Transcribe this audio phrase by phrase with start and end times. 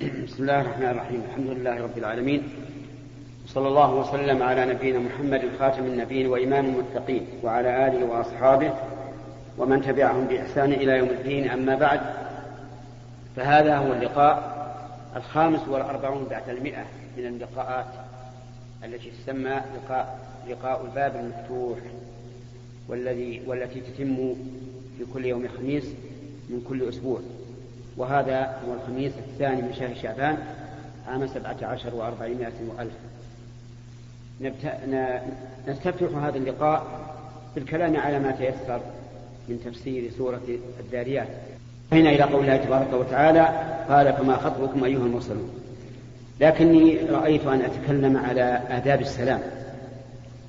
[0.00, 1.22] بسم الله الرحمن الرحيم.
[1.30, 2.42] الحمد لله رب العالمين.
[3.46, 8.72] صلى الله وسلم على نبينا محمد خاتم النبيين وإمام المتقين وعلى آله وأصحابه
[9.58, 11.50] ومن تبعهم بإحسان إلى يوم الدين.
[11.50, 12.00] أما بعد
[13.36, 14.54] فهذا هو اللقاء
[15.16, 16.84] الخامس والأربعون بعد المئة
[17.16, 17.92] من اللقاءات
[18.84, 20.18] التي تسمى لقاء
[20.48, 21.78] لقاء الباب المفتوح
[22.88, 24.34] والذي والتي تتم
[24.98, 25.84] في كل يوم خميس
[26.50, 27.20] من كل أسبوع.
[27.96, 30.38] وهذا هو الخميس الثاني من شهر شعبان
[31.08, 32.92] عام سبعة عشر وأربعمائة وألف.
[35.68, 36.84] نستفتح هذا اللقاء
[37.54, 38.80] بالكلام على ما تيسر
[39.48, 40.40] من تفسير سورة
[40.80, 41.28] الذاريات.
[41.92, 43.48] هنا إلى قول الله تبارك وتعالى
[43.88, 45.50] قال فما خطبكم أيها المرسلون.
[46.40, 49.40] لكني رأيت أن أتكلم على آداب السلام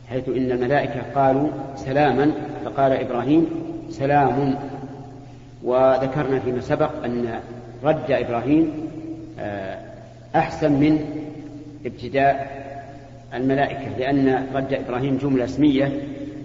[0.10, 2.32] حيث إن الملائكة قالوا سلاما
[2.66, 3.48] فقال إبراهيم
[3.90, 4.56] سلام.
[5.66, 7.40] وذكرنا فيما سبق أن
[7.84, 8.90] رد إبراهيم
[9.40, 9.80] آه،
[10.36, 11.00] أحسن من
[11.86, 12.66] ابتداء
[13.34, 15.92] الملائكة لأن رد إبراهيم جملة اسمية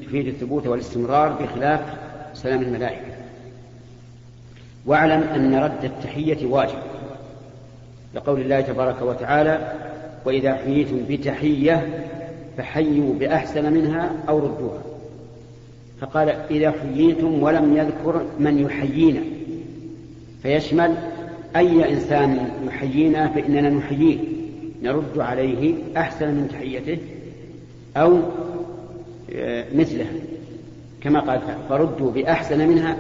[0.06, 1.80] تفيد الثبوت والاستمرار بخلاف
[2.34, 3.10] سلام الملائكة.
[4.86, 6.78] واعلم أن رد التحية واجب
[8.14, 9.72] لقول الله تبارك وتعالى
[10.24, 12.06] وإذا حييتم بتحية
[12.58, 14.89] فحيوا بأحسن منها أو ردوها
[16.00, 19.20] فقال إذا حييتم ولم يذكر من يحيينا.
[20.42, 20.94] فيشمل
[21.56, 24.18] أي إنسان يحيينا فإننا نحييه.
[24.82, 26.98] نرد عليه أحسن من تحيته
[27.96, 28.18] أو
[29.34, 30.06] آه، مثله.
[31.00, 32.96] كما قال فردوا بأحسن منها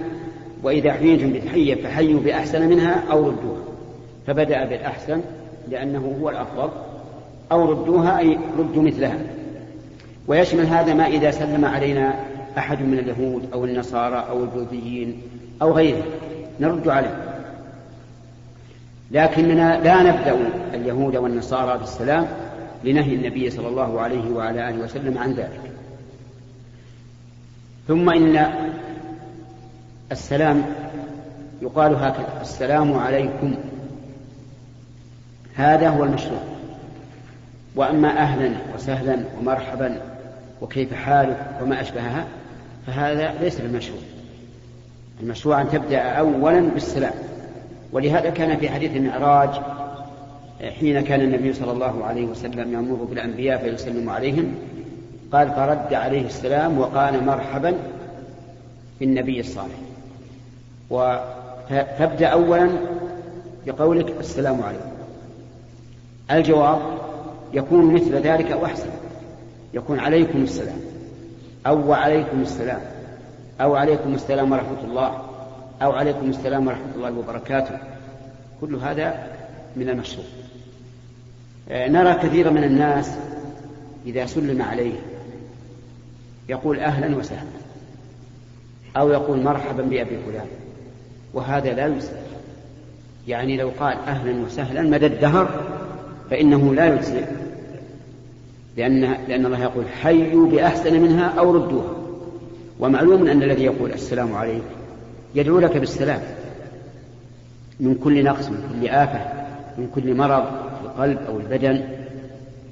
[0.62, 3.62] وإذا حييتم بتحية فحيوا بأحسن منها أو ردوها.
[4.26, 5.20] فبدأ بالأحسن
[5.68, 6.70] لأنه هو الأفضل.
[7.52, 9.18] أو ردوها أي ردوا مثلها.
[10.28, 15.22] ويشمل هذا ما إذا سلم علينا أحد من اليهود أو النصارى أو البوذيين
[15.62, 16.02] أو غيره.
[16.60, 17.24] نرد عليه.
[19.10, 20.36] لكننا لا نبدأ
[20.74, 22.26] اليهود والنصارى بالسلام
[22.84, 25.60] لنهي النبي صلى الله عليه وعلى آله وسلم عن ذلك.
[27.88, 28.46] ثم إن
[30.12, 30.64] السلام
[31.62, 33.54] يقال هكذا السلام عليكم.
[35.54, 36.42] هذا هو المشروع.
[37.76, 40.00] وأما أهلا وسهلا ومرحبا
[40.60, 42.26] وكيف حالك؟ وما أشبهها؟
[42.90, 44.00] فهذا ليس بالمشروع.
[45.22, 47.12] المشروع أن تبدأ أولا بالسلام.
[47.92, 49.50] ولهذا كان في حديث المعراج
[50.80, 54.54] حين كان النبي صلى الله عليه وسلم يمر بالأنبياء فيسلم عليهم
[55.32, 57.74] قال فرد عليه السلام وقال مرحبا
[59.00, 59.78] بالنبي الصالح.
[61.68, 62.70] فتبدأ أولا
[63.66, 64.90] بقولك السلام عليكم.
[66.30, 66.80] الجواب
[67.54, 68.90] يكون مثل ذلك أو أحسن
[69.74, 70.89] يكون عليكم السلام.
[71.66, 72.80] أو وعليكم السلام.
[73.60, 75.22] أو عليكم السلام ورحمة الله.
[75.82, 77.78] أو عليكم السلام ورحمة الله وبركاته.
[78.60, 79.26] كل هذا
[79.76, 80.26] من المشروع.
[81.70, 83.10] آه، نرى كثيرا من الناس
[84.06, 84.94] إذا سلم عليه
[86.48, 87.60] يقول أهلا وسهلا.
[88.96, 90.46] أو يقول مرحبا بأبي فلان.
[91.34, 92.30] وهذا لا يسلم
[93.28, 95.62] يعني لو قال أهلا وسهلا مدى الدهر
[96.30, 97.24] فإنه لا يجزئ.
[98.80, 101.94] لأن لأن الله يقول حيوا بأحسن منها أو ردوها.
[102.78, 104.64] ومعلوم أن الذي يقول السلام عليكم
[105.34, 106.20] يدعو لك بالسلام.
[107.80, 109.20] من كل نقص من كل آفة
[109.78, 111.84] من كل مرض في القلب أو البدن.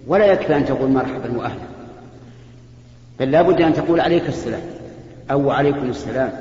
[0.06, 1.68] ولا يكفي أن تقول مرحبا وأهلا.
[3.20, 4.62] بل لا بد أن تقول عليك السلام
[5.30, 6.32] أو عليكم السلام.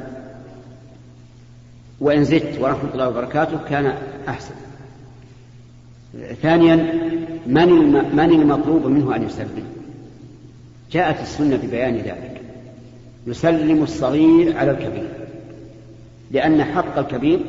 [2.00, 3.94] وإن زدت ورحمة الله وبركاته كان
[4.28, 4.56] أحسن.
[6.42, 6.76] ثانيا
[7.48, 7.70] من
[8.16, 9.64] من المطلوب منه أن يسلم؟
[10.92, 12.42] جاءت السنة ببيان ذلك.
[13.28, 15.10] يسلم الصغير على الكبير.
[16.32, 17.40] لأن حق الكبير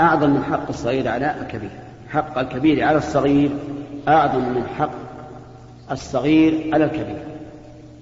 [0.00, 1.70] أعظم من حق الصغير على الكبير.
[2.08, 3.50] حق الكبير على الصغير
[4.08, 4.94] أعظم من حق
[5.90, 7.22] الصغير على الكبير.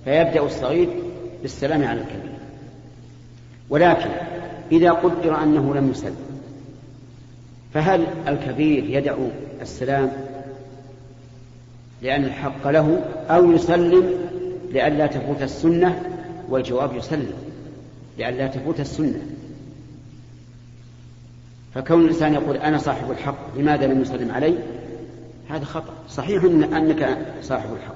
[0.05, 0.89] فيبدأ الصغير
[1.43, 2.35] بالسلام على الكبير.
[3.71, 4.11] ولكن
[4.73, 6.17] إذا قدر أنه لم يسلم
[7.75, 9.29] فهل الكبير يدعو
[9.65, 10.13] السلام
[12.03, 13.01] لأن الحق له
[13.31, 14.11] أو يسلم
[14.71, 16.03] لئلا تفوت السنة
[16.49, 17.35] والجواب يسلم
[18.19, 19.21] لئلا تفوت السنة.
[21.75, 24.55] فكون الإنسان يقول أنا صاحب الحق لماذا لم يسلم علي؟
[25.49, 25.95] هذا خطأ.
[26.09, 27.95] صحيح إن أنك صاحب الحق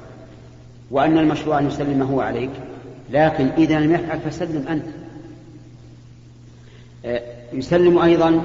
[0.90, 2.50] وأن المشروع أن يسلم هو عليك
[3.10, 4.86] لكن إذا لم يفعل فسلم أنت.
[7.04, 7.22] آه،
[7.52, 8.42] يسلم أيضا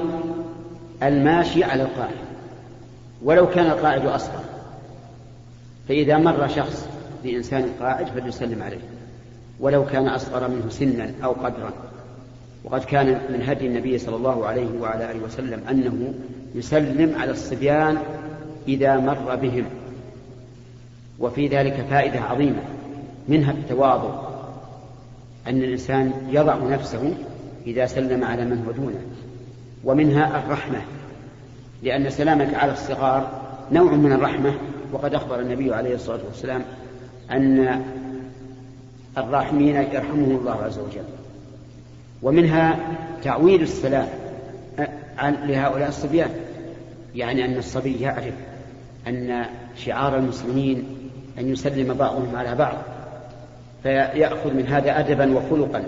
[1.04, 2.33] الماشي على القاعد
[3.24, 4.44] ولو كان القاعد أصغر.
[5.88, 6.88] فإذا مر شخص
[7.24, 8.82] بإنسان قاعد فليسلم عليه.
[9.60, 11.74] ولو كان أصغر منه سنا أو قدرا.
[12.64, 16.14] وقد كان من هدي النبي صلى الله عليه وعلى آله وسلم أنه
[16.56, 17.98] يسلم على الصبيان
[18.68, 19.66] إذا مر بهم.
[21.20, 22.64] وفي ذلك فائدة عظيمة.
[23.28, 24.34] منها التواضع.
[25.48, 27.14] أن الإنسان يضع نفسه
[27.68, 29.02] إذا سلم على من هو دونه.
[29.84, 30.82] ومنها الرحمة.
[31.84, 33.42] لأن سلامك على الصغار
[33.72, 34.54] نوع من الرحمة
[34.92, 36.62] وقد أخبر النبي عليه الصلاة والسلام
[37.32, 37.82] أن
[39.18, 41.04] الراحمين يرحمهم الله عز وجل.
[42.22, 42.80] ومنها
[43.24, 44.08] تعويل السلام
[45.22, 46.30] لهؤلاء الصبيان.
[47.16, 48.34] يعني أن الصبي يعرف
[49.08, 49.46] أن
[49.76, 50.84] شعار المسلمين
[51.40, 52.78] أن يسلم بعضهم على بعض
[53.84, 55.84] فيأخذ من هذا أدبا وخلقا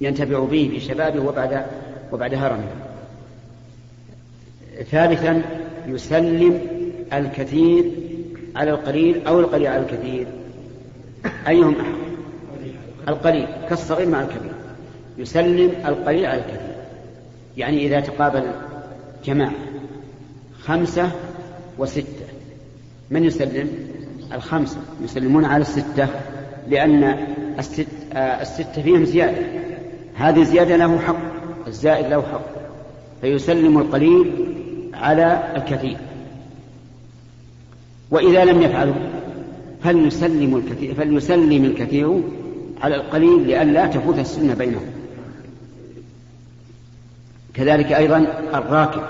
[0.00, 1.66] ينتفع به في شبابه وبعد
[2.12, 2.68] وبعد هرمه.
[4.90, 5.42] ثالثا
[5.86, 6.60] يسلم
[7.12, 7.84] الكثير
[8.56, 10.26] على القليل أو القليل على الكثير.
[11.48, 11.94] أيهم أحد؟
[13.08, 14.52] القليل كالصغير مع الكبير.
[15.18, 16.76] يسلم القليل على الكثير.
[17.56, 18.42] يعني إذا تقابل
[19.24, 19.52] جماعة
[20.60, 21.10] خمسة
[21.78, 22.26] وستة
[23.10, 23.68] من يسلم؟
[24.34, 24.78] الخمسة.
[25.04, 26.08] يسلمون على الستة
[26.68, 27.04] لأن
[27.58, 29.46] الست آه الستة فيهم زيادة.
[30.14, 31.18] هذه الزيادة له حق
[31.66, 32.46] الزائد له حق.
[33.20, 34.55] فيسلم القليل
[35.00, 35.96] على الكثير.
[38.10, 38.94] وإذا لم يفعلوا
[39.84, 42.22] فليسلم الكثير فليسلم الكثير
[42.80, 44.86] على القليل لئلا تفوت السنة بينهم.
[47.54, 49.02] كذلك أيضا الراكب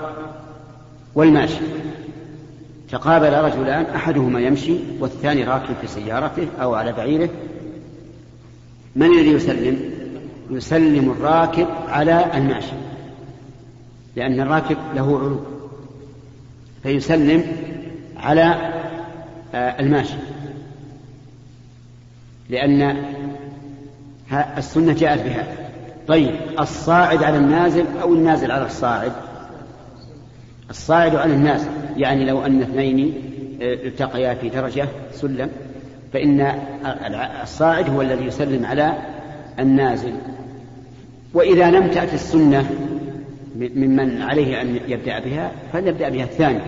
[1.15, 1.59] والماشي.
[2.91, 7.29] تقابل رجلان أحدهما يمشي والثاني راكب في سيارته أو على بعيره.
[8.95, 9.79] من الذي يسلم؟
[10.51, 12.75] يسلم الراكب على الماشي
[14.15, 15.39] لأن الراكب له علو
[16.83, 17.43] فيسلم
[18.17, 18.71] على
[19.55, 20.17] آه، الماشي.
[22.49, 22.97] لأن
[24.57, 25.57] السنة جاءت بهذا
[26.07, 29.11] طيب الصاعد على النازل أو النازل على الصاعد؟
[30.69, 31.69] الصاعد على النازل.
[31.97, 33.13] يعني لو أن اثنين
[33.61, 35.49] آه، التقيا في درجة سلم
[36.13, 36.41] فإن
[37.43, 38.93] الصاعد هو الذي يسلم على
[39.59, 40.13] النازل.
[41.33, 42.69] وإذا لم تأتي السنة
[43.57, 46.61] ممن عليه أن يبدأ بها فليبدأ بها الثاني.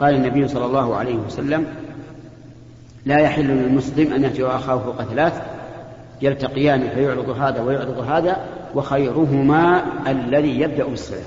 [0.00, 1.66] قال النبي صلى الله عليه وسلم
[3.06, 5.42] لا يحل للمسلم أن يهجر أخاه فوق ثلاث
[6.22, 8.36] يلتقيان فيعرض هذا ويعرض هذا
[8.74, 11.24] وخيرهما الذي يبدأ بالسلام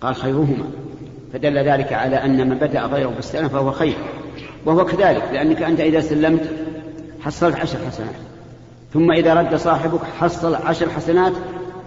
[0.00, 0.64] قال خيرهما.
[1.32, 3.94] فدل ذلك على أن من بدأ غيره بالسلام فهو خير.
[4.66, 6.48] وهو كذلك لأنك أنت إذا سلمت
[7.20, 8.14] حصلت عشر حسنات.
[8.92, 11.32] ثم إذا رد صاحبك حصل عشر حسنات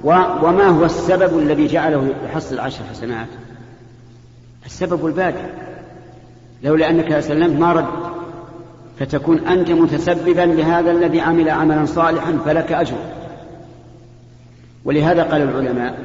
[0.04, 3.28] وما هو السبب الذي جعله يحصل عشر حسنات؟
[4.66, 5.46] السبب البادئ
[6.64, 7.86] لولا أنك سلمت ما رد
[9.00, 12.96] فتكون أنت متسببا لهذا الذي عمل عملا صالحا فلك أجر.
[14.86, 16.00] ولهذا قال العلماء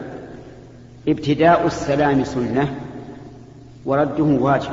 [1.09, 2.75] ابتداء السلام سنة
[3.85, 4.73] ورده واجب.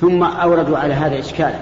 [0.00, 1.58] ثم أوردوا على هذا إشكالا.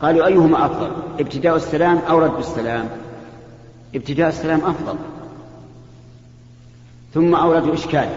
[0.00, 0.90] قالوا أيهما أفضل
[1.20, 2.88] ابتداء السلام أو رد السلام؟
[3.94, 4.94] ابتداء السلام أفضل.
[7.14, 8.16] ثم أوردوا إشكالا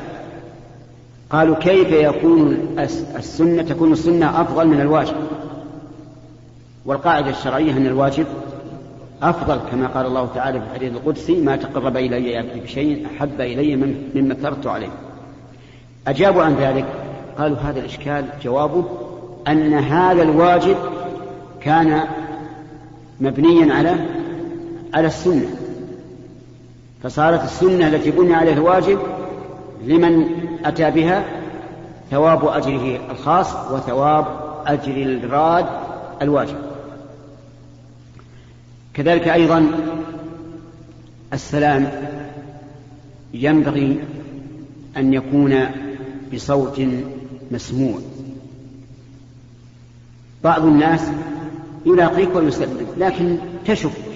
[1.30, 2.58] قالوا كيف يكون
[3.16, 5.16] السنة تكون السنة أفضل من الواجب؟
[6.86, 8.26] والقاعدة الشرعية أن الواجب
[9.22, 13.76] أفضل كما قال الله تعالى في الحديث القدسي ما تقرب إلي عبدي بشيء أحب إلي
[14.16, 14.92] مما افترضت عليه.
[16.08, 16.86] أجابوا عن ذلك.
[17.38, 18.86] قالوا هذا الإشكال جوابه
[19.48, 20.76] أن هذا الواجب
[21.62, 22.02] كان
[23.22, 23.96] مبنيا على
[24.94, 25.56] على السنة.
[27.04, 29.00] فصارت السنة التي بني عليها الواجب
[29.86, 30.26] لمن
[30.66, 31.26] أتى بها
[32.12, 34.26] ثواب أجره الخاص وثواب
[34.66, 35.66] أجر الراد
[36.22, 36.56] الواجب.
[38.94, 39.68] كذلك أيضا
[41.34, 41.92] السلام
[43.34, 44.00] ينبغي
[44.98, 45.66] أن يكون
[46.34, 46.82] بصوت
[47.52, 48.00] مسموع.
[50.44, 51.02] بعض الناس
[51.86, 54.09] يلاقيك ويسلم لكن تشك.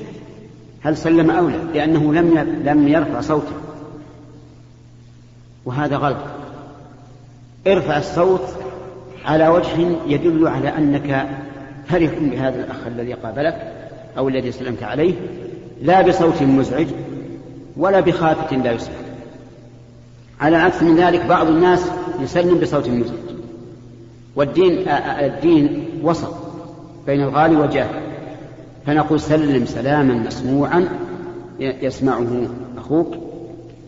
[0.83, 3.53] هل سلم أو لا؟ لأنه لم لم يرفع صوته.
[5.65, 6.17] وهذا غلط.
[7.67, 8.41] ارفع الصوت
[9.25, 11.29] على وجه يدل على أنك
[11.87, 13.73] فرح بهذا الأخ الذي قابلك
[14.17, 15.13] أو الذي سلمت عليه
[15.81, 16.87] لا بصوت مزعج
[17.77, 18.95] ولا بخافة لا يسمع.
[20.41, 23.17] على عكس من ذلك بعض الناس يسلم بصوت مزعج.
[24.35, 24.87] والدين
[25.19, 26.33] الدين وسط
[27.05, 28.02] بين الغالي والجاهل.
[28.85, 30.89] فنقول سلم سلاما مسموعا
[31.59, 32.47] يسمعه
[32.77, 33.15] أخوك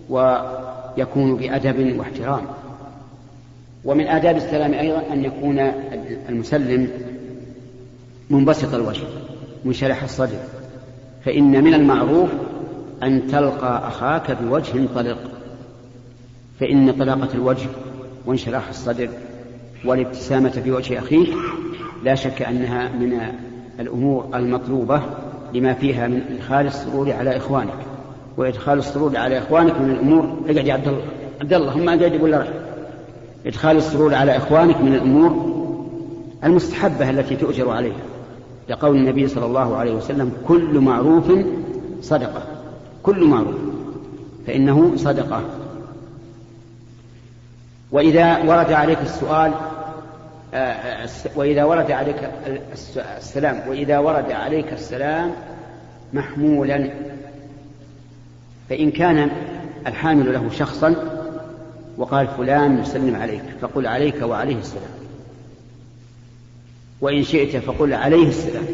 [0.09, 2.41] ويكون بأدب واحترام.
[3.85, 5.59] ومن آداب السلام أيضا أن يكون
[6.29, 6.87] المسلم
[8.29, 9.03] منبسط الوجه
[9.65, 10.39] منشرح الصدر.
[11.25, 12.29] فإن من المعروف
[13.03, 15.17] أن تلقى أخاك بوجه طلق.
[16.59, 17.67] فإن طلاقة الوجه
[18.25, 19.09] وانشراح الصدر
[19.85, 21.25] والابتسامة في وجه أخيه
[22.03, 23.21] لا شك أنها من
[23.79, 25.01] الأمور المطلوبة
[25.53, 27.77] لما فيها من إدخال السرور على إخوانك
[28.37, 31.01] وإدخال السرور على إخوانك من الأمور اقعد يا عبد الله
[31.41, 32.47] عبد الله هم قاعد ولا رح
[33.45, 35.55] إدخال السرور على إخوانك من الأمور
[36.43, 38.01] المستحبة التي تؤجر عليها.
[38.69, 41.31] لقول النبي صلى الله عليه وسلم كل معروف
[42.01, 42.43] صدقة
[43.03, 43.55] كل معروف
[44.47, 45.41] فإنه صدقة.
[47.91, 49.53] وإذا ورد عليك السؤال
[51.35, 52.29] وإذا ورد عليك
[53.17, 55.31] السلام وإذا ورد عليك السلام
[56.13, 56.89] محمولا.
[58.69, 59.31] فإن كان
[59.87, 60.95] الحامل له شخصا
[61.97, 64.89] وقال فلان يسلم عليك فقل عليك وعليه السلام.
[67.01, 68.65] وإن شئت فقل عليه السلام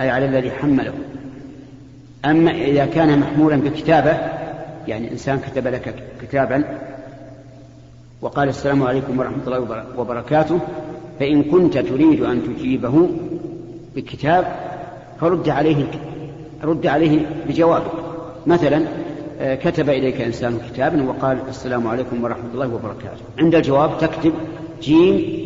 [0.00, 0.94] أي على الذي حمله.
[2.24, 4.18] أما إذا كان محمولا بكتابة
[4.88, 6.64] يعني إنسان كتب لك كتابا
[8.20, 10.60] وقال السلام عليكم ورحمة الله وبركاته
[11.20, 13.08] فإن كنت تريد أن تجيبه
[13.96, 14.44] بكتاب
[15.20, 15.86] فرد عليه
[16.64, 17.92] رد عليه بجوابك.
[18.46, 18.84] مثلا
[19.40, 23.22] آه، كتب إليك إنسان كتابا وقال السلام عليكم ورحمة الله وبركاته.
[23.38, 24.32] عند الجواب تكتب
[24.82, 25.44] جيم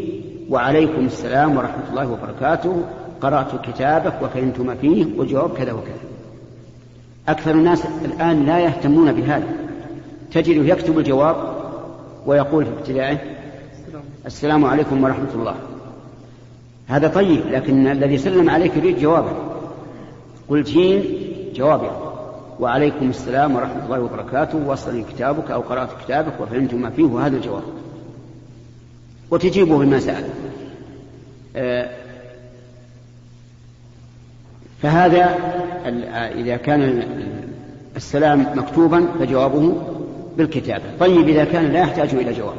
[0.50, 2.82] وعليكم السلام ورحمة الله وبركاته
[3.20, 6.08] قرأت كتابك وفهمت ما فيه والجواب كذا وكذا.
[7.28, 9.46] أكثر الناس الآن لا يهتمون بهذا.
[10.32, 11.36] تجده يكتب الجواب
[12.26, 13.37] ويقول في ابتدائه
[14.26, 15.54] السلام عليكم ورحمة الله.
[16.88, 19.32] هذا طيب لكن الذي سلم عليك يريد جوابه.
[20.48, 21.04] قل جيم
[21.54, 21.90] جوابه
[22.60, 24.58] وعليكم السلام ورحمة الله وبركاته.
[24.66, 27.62] وصل كتابك أو قرأت كتابك وفهمت ما فيه وهذا الجواب.
[29.30, 30.24] وتجيبه بما سأل.
[31.56, 31.90] آه،
[34.82, 35.24] فهذا
[36.34, 37.02] إذا كان
[37.96, 39.82] السلام مكتوبا فجوابه
[40.36, 40.84] بالكتابة.
[41.00, 42.56] طيب إذا كان لا يحتاج إلى جواب.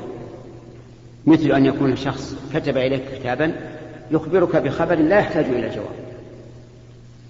[1.29, 3.51] مثل أن يكون شخص كتب إليك كتابا
[4.11, 5.99] يخبرك بخبر لا يحتاج إلى جواب.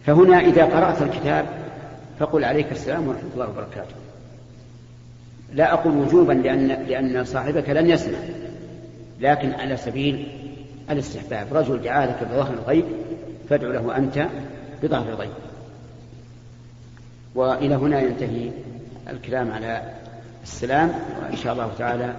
[0.06, 1.46] فهنا إذا قرأت الكتاب
[2.20, 3.96] فقل عليك السلام ورحمة الله وبركاته.
[5.54, 8.18] لا أقول وجوبا لأن, لأن صاحبك لن يسمع
[9.20, 10.28] لكن على سبيل
[10.90, 12.86] الاستحباب رجل دعا بظهر الغيب
[13.50, 14.28] فادع له أنت
[14.84, 15.32] بظهر الغيب.
[17.36, 18.52] وإلى هنا ينتهي
[19.10, 19.82] الكلام على
[20.44, 20.92] السلام
[21.24, 22.14] وإن شاء الله تعالى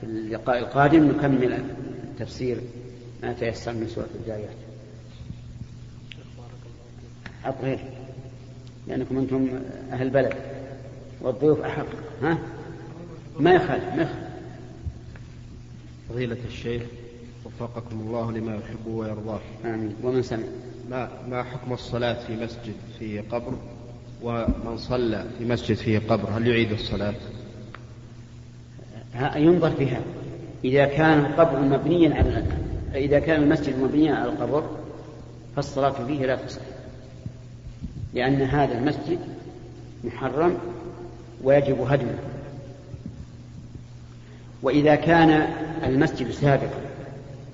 [0.00, 1.64] في اللقاء القادم نكمل
[2.18, 2.60] تفسير
[3.22, 4.56] ما تيسر من سورة الجايات
[7.62, 7.78] غير.
[8.88, 9.48] لأنكم أنتم
[9.92, 10.34] أهل بلد
[11.20, 11.86] والضيوف أحق
[12.22, 12.38] ها؟
[13.40, 14.30] ما يخالف ما يخالف.
[16.08, 16.82] فضيلة الشيخ
[17.44, 19.40] وفقكم الله لما يحب ويرضاه.
[19.64, 19.94] آمين.
[20.02, 20.44] ومن سمع.
[20.90, 23.52] ما ما حكم الصلاة في مسجد في قبر؟
[24.22, 27.14] ومن صلى في مسجد فيه قبر هل يعيد الصلاة؟
[29.36, 30.00] ينظر فيها.
[30.64, 32.44] إذا كان القبر مبنيا على
[32.94, 34.64] إذا كان المسجد مبنيا على القبر
[35.56, 36.60] فالصلاة فيه لا تصح.
[38.14, 39.18] لأن هذا المسجد
[40.04, 40.58] محرم
[41.44, 42.18] ويجب هدمه.
[44.62, 45.46] وإذا كان
[45.84, 46.80] المسجد سابقا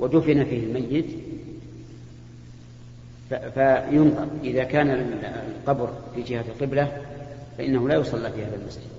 [0.00, 1.06] ودفن فيه الميت
[3.28, 4.26] فينظر.
[4.44, 4.90] إذا كان
[5.58, 7.02] القبر في جهة القبلة
[7.58, 8.95] فإنه لا يصلى في هذا المسجد.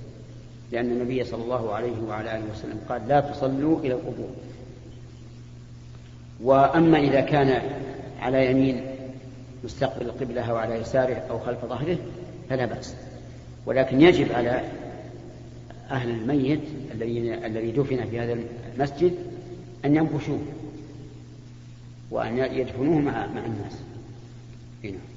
[0.71, 4.29] لأن النبي صلى الله عليه وعلى آله وسلم قال لا تصلوا إلى القبور
[6.43, 7.61] وأما إذا كان
[8.19, 8.81] على يمين
[9.63, 11.97] مستقبل القبلة أو على يساره أو خلف ظهره
[12.49, 12.95] فلا بأس
[13.65, 14.61] ولكن يجب على
[15.91, 16.61] أهل الميت
[16.93, 18.37] الذي الذي دفن في هذا
[18.75, 19.13] المسجد
[19.85, 20.39] أن ينبشوه
[22.11, 23.73] وأن يدفنوه مع مع الناس
[24.83, 24.91] هنا.
[24.91, 25.16] نعم.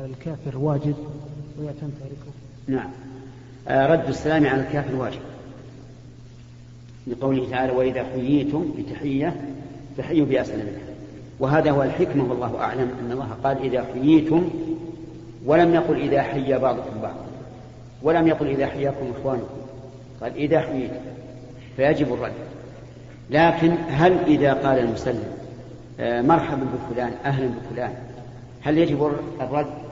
[0.00, 0.94] على الكافر واجب
[1.58, 2.32] ويعتم تاركه
[2.68, 2.90] نعم.
[3.68, 5.20] آه، رد السلام على الكافر واجب.
[7.06, 9.40] لقوله تعالى وإذا حييتم بتحية
[9.96, 10.94] فحيوا بأسلم منها
[11.40, 14.50] وهذا هو الحكمة والله أعلم أن الله قال إذا حييتم
[15.44, 17.26] ولم يقل إذا حي بعضكم بعضا.
[18.02, 19.56] ولم يقل إذا حياكم إخوانكم.
[20.20, 21.00] قال إذا حييتم.
[21.76, 22.32] فيجب الرد.
[23.30, 25.24] لكن هل إذا قال المسلم
[26.00, 27.92] آه، مرحبا بفلان أهلا بفلان
[28.62, 29.89] هل يجب الرد؟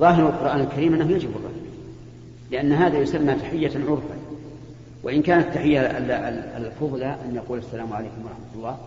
[0.00, 1.60] ظاهر القرآن الكريم أنه يجب الرد
[2.50, 4.14] لأن هذا يسمى تحية عرفا.
[5.02, 5.80] وإن كانت التحية
[6.56, 8.78] الفضلى أن يقول السلام عليكم ورحمة الله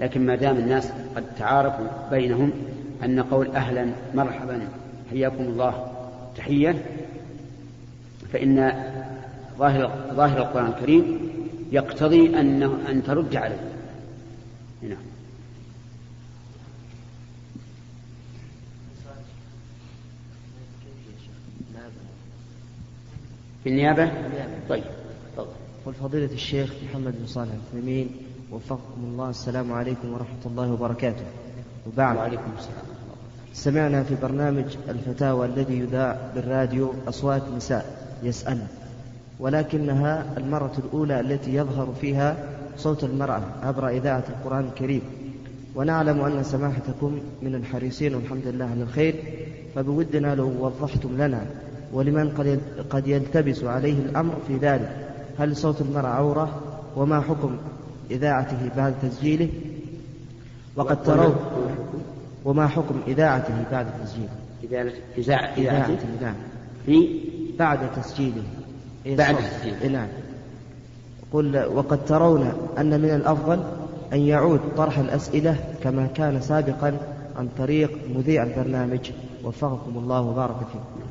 [0.00, 2.50] لكن ما دام الناس قد تعارفوا بينهم
[3.04, 4.68] أن قول أهلا مرحبا
[5.10, 5.92] حياكم الله
[6.36, 6.84] تحية
[8.32, 8.72] فإن
[9.58, 11.18] ظاهر ظاهر القرآن الكريم
[11.72, 13.60] يقتضي أنه أن ترد عليه.
[14.82, 15.15] نعم.
[23.66, 24.10] في النيابة
[24.68, 24.84] طيب.
[25.36, 25.94] تفضل.
[25.94, 28.10] فضيلة الشيخ محمد بن صالح العثيمين
[28.52, 31.24] وفقكم الله السلام عليكم ورحمة الله وبركاته.
[31.86, 32.16] وبعد.
[32.16, 32.84] وعليكم السلام.
[33.52, 38.66] سمعنا في برنامج الفتاوى الذي يذاع بالراديو أصوات نساء يسألن.
[39.40, 42.36] ولكنها المرة الأولى التي يظهر فيها
[42.76, 45.02] صوت المرأة عبر إذاعة القرآن الكريم.
[45.74, 49.14] ونعلم أن سماحتكم من الحريصين والحمد لله على الخير
[49.74, 51.46] فبودنا لو وضحتم لنا
[51.92, 55.06] ولمن قد قد يلتبس عليه الأمر في ذلك؟
[55.38, 56.60] هل صوت المرأة عورة؟
[56.96, 57.56] وما حكم
[58.10, 59.48] إذاعته بعد تسجيله؟
[60.76, 61.36] وقد ترون
[62.44, 64.28] وما حكم إذاعته بعد تسجيله؟
[65.18, 66.34] إذاعة إذاعته؟ نعم.
[66.86, 67.20] في؟
[67.58, 68.42] بعد تسجيله.
[69.06, 69.36] إيه بعد.
[69.36, 69.82] تسجيله.
[69.82, 70.08] إيه نعم.
[71.32, 73.62] قل وقد ترون أن من الأفضل
[74.12, 76.98] أن يعود طرح الأسئلة كما كان سابقا
[77.36, 79.10] عن طريق مذيع البرنامج.
[79.44, 81.06] وفقكم الله وبارك فيكم.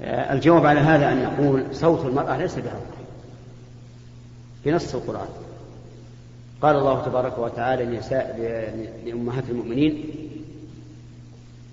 [0.00, 2.86] الجواب على هذا أن نقول صوت المرأة ليس بعورة
[4.64, 5.28] بنص القرآن.
[6.62, 7.84] قال الله تبارك وتعالى
[9.06, 10.04] لأمهات المؤمنين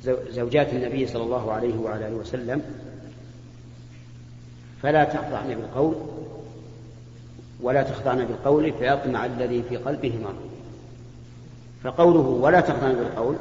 [0.04, 2.62] زو- زوجات النبي صلى الله عليه وعلى آله وسلم
[4.84, 5.96] فلا تخضعن بالقول
[7.62, 10.50] ولا تخضعن بالقول فيطمع الذي في قلبه مرض
[11.84, 13.36] فقوله ولا تخضعن بالقول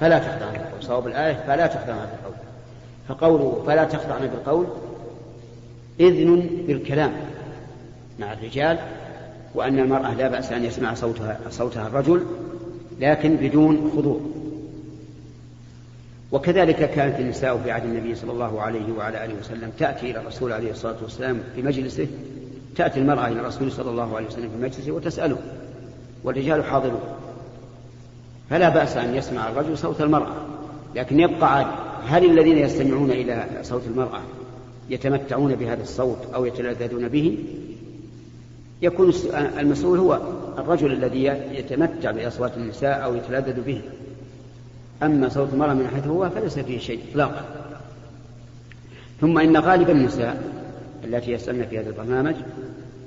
[0.00, 2.41] فلا تخضعن بالقول صواب الآية فلا تخضعن بالقول.
[3.08, 4.66] فقوله فلا تخضعن بالقول
[6.00, 7.12] إذن بالكلام
[8.20, 8.78] مع الرجال
[9.54, 12.26] وأن المرأة لا بأس أن يسمع صوتها صوتها الرجل
[13.00, 14.20] لكن بدون خضوع.
[16.32, 20.52] وكذلك كانت النساء في عهد النبي صلى الله عليه وعلى آله وسلم تأتي إلى الرسول
[20.52, 22.06] عليه الصلاة والسلام في مجلسه
[22.76, 25.38] تأتي المرأة إلى الرسول صلى الله عليه وسلم في مجلسه وتسأله
[26.24, 27.00] والرجال حاضرون.
[28.50, 30.34] فلا بأس أن يسمع الرجل صوت المرأة
[30.94, 31.91] لكن يبقى عادي.
[32.06, 34.20] هل الذين يستمعون إلى صوت المرأة
[34.90, 37.38] يتمتعون بهذا الصوت أو يتلذذون به؟
[38.82, 40.20] يكون المسؤول هو
[40.58, 43.80] الرجل الذي يتمتع بأصوات النساء أو يتلذذ به.
[45.02, 47.44] أما صوت المرأة من حيث هو فليس فيه شيء إطلاقا.
[49.20, 50.42] ثم إن غالب النساء
[51.04, 52.34] التي يسألن في هذا البرنامج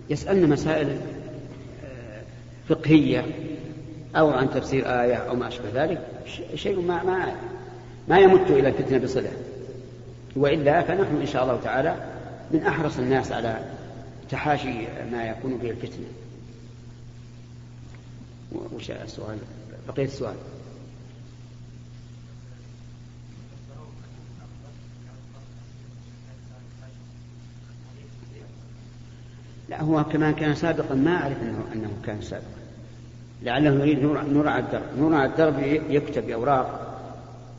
[0.10, 2.22] يسألن مسائل آه،
[2.70, 3.26] فقهية
[4.16, 6.02] أو عن تفسير آية أو ما أشبه ذلك
[6.56, 7.36] شيء ما ما
[8.08, 9.32] ما يمت إلى الفتنة بصلة
[10.36, 11.96] وإلا فنحن إن شاء الله تعالى
[12.52, 13.60] من أحرص الناس على
[14.30, 16.06] تحاشي ما يكون به الفتنة.
[18.74, 19.38] وش السؤال؟
[19.88, 20.36] بقية السؤال.
[29.70, 32.46] لا هو كما كان سابقا ما أعرف أنه, أنه كان سابقا.
[33.44, 34.98] لعله يريد نور, نور على الدرب.
[35.00, 36.82] نور على الدرب يكتب بأوراق.
[36.82, 36.95] كتب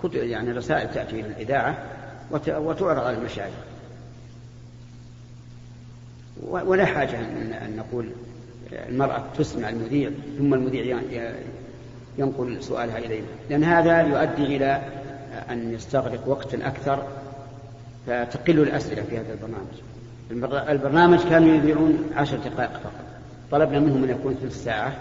[0.05, 1.79] يعني رسائل تأتي إلى الإذاعة
[2.31, 3.55] وت- وتعرض على المشايخ
[6.43, 8.09] و- ولا حاجة أن, نقول
[8.73, 11.01] المرأة تسمع المذيع ثم المذيع
[12.19, 14.83] ينقل سؤالها إلينا لأن هذا يؤدي إلى
[15.51, 17.03] أن يستغرق وقتا أكثر
[18.07, 19.67] فتقل الأسئلة في هذا البرنامج.
[20.31, 22.93] البر- البرنامج كانوا يذيعون عشر دقائق فقط.
[23.51, 24.97] طلبنا منهم أن يكون ثلث ساعة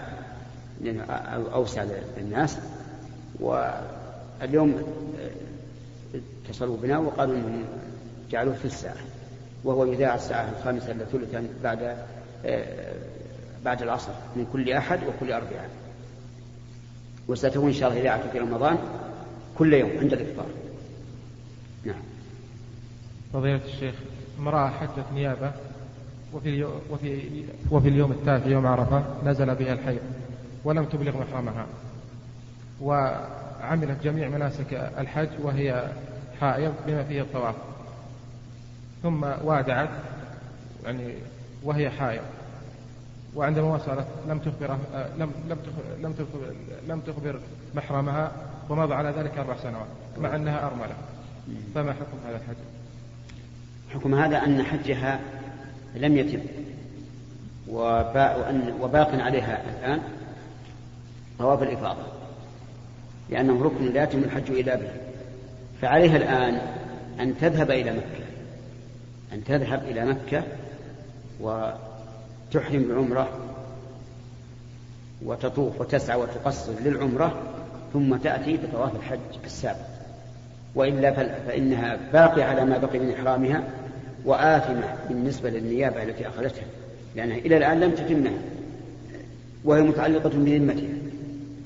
[0.82, 1.02] لأنه
[1.54, 1.84] أوسع
[2.18, 2.58] للناس
[3.40, 3.95] واليوم
[4.42, 6.18] آه،
[6.48, 7.64] اتصلوا بنا وقالوا أنهم
[8.30, 8.96] جعلوه ثلث ساعة
[9.64, 11.96] وهو يذاع الساعة الخامسة إلا ثلثا بعد
[12.44, 12.94] آه،
[13.64, 15.70] بعد العصر من كل أحد وكل أربعاء
[17.28, 18.78] وستكون إن شاء الله إذاعة في رمضان
[19.58, 20.46] كل يوم عند الإفطار.
[21.84, 22.02] نعم.
[23.32, 23.94] فضيلة الشيخ
[24.38, 25.52] امرأة حجت نيابة
[26.32, 27.22] وفي, اليو وفي,
[27.70, 30.00] وفي اليوم التالي يوم عرفة نزل بها الحيض
[30.64, 31.66] ولم تبلغ محرمها
[33.60, 35.88] وعملت جميع مناسك الحج وهي
[36.40, 37.54] حائض بما فيه الطواف.
[39.02, 39.88] ثم وادعت
[40.84, 41.14] يعني
[41.62, 42.22] وهي حائض.
[43.34, 44.76] وعندما وصلت لم تخبر
[45.18, 45.58] لم لم
[46.02, 46.52] لم تخبر,
[46.88, 47.40] لم تخبر
[47.74, 48.32] محرمها
[48.68, 49.86] ومضى على ذلك أربع سنوات
[50.18, 50.94] مع أنها أرملة.
[51.74, 52.56] فما حكم هذا الحج؟
[53.94, 55.20] حكم هذا أن حجها
[55.94, 56.40] لم يتم
[58.80, 60.00] وباق عليها الآن
[61.38, 62.15] طواف الإفاضة.
[63.30, 64.90] لأنه ركن لا يتم الحج إلا به.
[65.82, 66.60] فعليها الآن
[67.20, 68.24] أن تذهب إلى مكة.
[69.32, 70.42] أن تذهب إلى مكة
[71.40, 73.28] وتحرم بعمرة
[75.24, 77.42] وتطوف وتسعى وتقصر للعمرة
[77.92, 79.86] ثم تأتي بطواف الحج السابق.
[80.74, 81.12] وإلا
[81.46, 83.64] فإنها باقية على ما بقي من إحرامها
[84.24, 86.64] وآثمة بالنسبة للنيابة التي أخذتها
[87.16, 88.38] لأنها إلى الآن لم تتمها
[89.64, 90.95] وهي متعلقة بذمتها.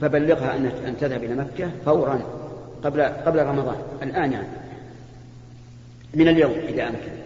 [0.00, 2.20] فبلغها أن أن تذهب إلى مكة فورا
[2.84, 4.48] قبل قبل رمضان الآن يعني.
[6.14, 7.20] من اليوم إذا أمكن.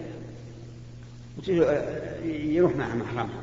[2.24, 3.42] يروح معها محرمها.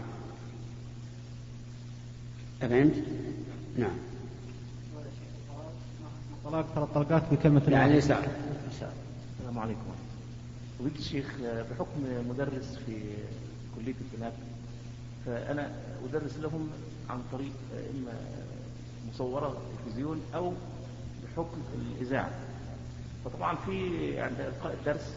[2.62, 2.94] أفهمت؟
[3.78, 3.98] نعم.
[6.46, 7.94] طلاق ثلاث طلقات بكلمة يعني.
[7.94, 8.28] يسار
[8.72, 9.80] السلام عليكم.
[10.80, 11.26] فضيلة الشيخ
[11.72, 12.94] بحكم مدرس في
[13.76, 14.34] كلية البناء
[15.26, 15.72] فأنا
[16.10, 16.70] أدرس لهم
[17.10, 18.12] عن طريق إما
[19.10, 20.54] مصورة تلفزيون أو
[21.24, 21.58] بحكم
[21.98, 22.30] الإذاعة.
[23.26, 25.14] فطبعا في عند إلقاء الدرس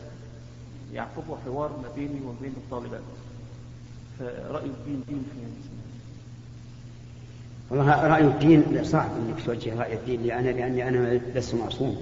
[0.93, 3.01] يعقبه حوار ما بيني وما بين الطالبات.
[4.19, 5.39] فرأي الدين دين في
[7.71, 11.97] والله رأي الدين صعب أنك توجه رأي الدين لأنا لأني أنا لست معصوم.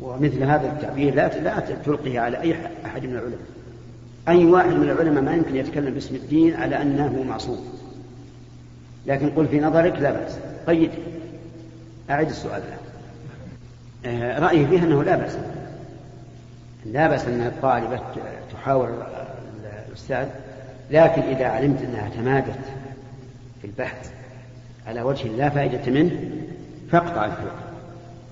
[0.00, 3.38] ومثل هذا التعبير لا لا تلقيه على أي أحد من العلماء.
[4.28, 7.81] أي واحد من العلماء ما يمكن يتكلم باسم الدين على أنه معصوم.
[9.06, 10.38] لكن قل في نظرك لا بأس.
[10.66, 10.90] قيد
[12.10, 12.62] أعد السؤال.
[14.04, 15.38] الآن آه، رأيي فيه أنه لا بأس.
[16.86, 18.00] لا بأس أن الطالبة
[18.52, 19.06] تحاور
[19.88, 20.26] الأستاذ
[20.90, 22.58] لكن إذا علمت أنها تمادت
[23.60, 24.10] في البحث
[24.86, 26.20] على وجه لا فائدة منه
[26.90, 27.54] فاقطع الحوار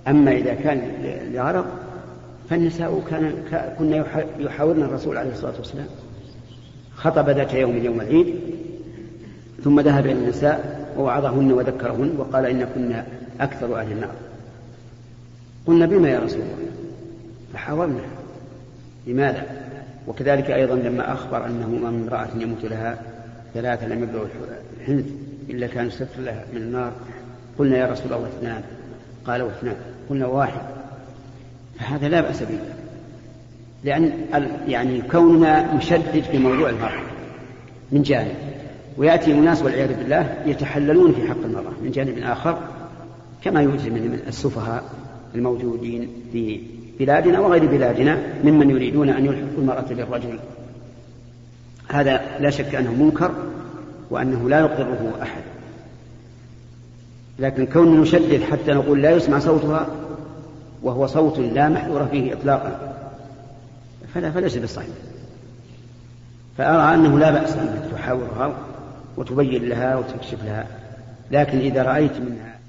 [0.08, 0.82] أما إذا كان
[1.32, 1.66] لغرض
[2.50, 3.32] فالنساء كان
[3.78, 4.06] كنا
[4.38, 5.86] يحاورن الرسول عليه الصلاة والسلام.
[6.94, 8.34] خطب ذات يوم يوم العيد
[9.64, 13.06] ثم ذهب إلى النساء ووعظهن وذكرهن وقال إن كنا
[13.40, 14.14] أكثر أهل النار.
[15.66, 16.70] قلنا بما يا رسول الله؟
[17.54, 18.00] فحاولنا.
[19.06, 19.46] لماذا؟
[20.08, 22.98] وكذلك أيضا لما أخبر أنه من امرأة يموت لها
[23.54, 24.26] ثلاثة لم يبلغوا
[24.80, 25.04] الحنث
[25.50, 26.92] إلا كان يستغفر لها من النار.
[27.58, 28.62] قلنا يا رسول الله اثنان.
[29.26, 29.76] قال واثنان.
[30.10, 30.60] قلنا واحد.
[31.78, 32.58] فهذا لا بأس به.
[33.84, 34.12] لأن
[34.68, 37.02] يعني كوننا نشدد في موضوع المرأة
[37.92, 38.34] من جانب.
[39.00, 42.58] ويأتي أناس والعياذ بالله يتحللون في حق المرأة من جانب آخر
[43.44, 44.84] كما يوجد من السفهاء
[45.34, 46.60] الموجودين في
[46.98, 50.38] بلادنا وغير بلادنا ممن يريدون أن يلحقوا المرأة للرجل.
[51.88, 53.30] هذا لا شك أنه منكر
[54.10, 55.42] وأنه لا يقره أحد.
[57.38, 59.88] لكن كون نشدد حتى نقول لا يسمع صوتها
[60.82, 62.94] وهو صوت لا محذور فيه إطلاقا
[64.14, 64.94] فلا فليس بالصحيح.
[66.58, 68.69] فأرى أنه لا بأس أن تحاورها
[69.16, 70.66] وتبين لها وتكشف لها.
[71.30, 72.59] لكن إذا رأيت منها